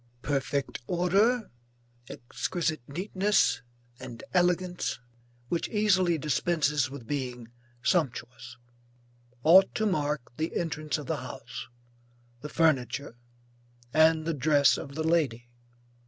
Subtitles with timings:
[0.23, 1.51] Perfect order,
[2.09, 3.61] exquisite neatness
[3.99, 4.99] and elegance
[5.47, 7.49] which easily dispenses with being
[7.83, 8.57] sumptuous,
[9.43, 11.67] ought to mark the entrance of the house,
[12.41, 13.15] the furniture
[13.93, 15.49] and the dress of the lady.